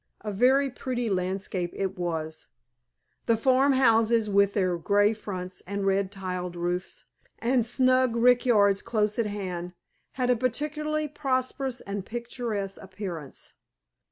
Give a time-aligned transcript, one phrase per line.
[0.21, 2.47] A very pretty landscape it was.
[3.27, 7.05] The farm houses, with their grey fronts and red tiled roofs,
[7.37, 9.73] and snug rickyards close at hand,
[10.13, 13.53] had a particularly prosperous and picturesque appearance.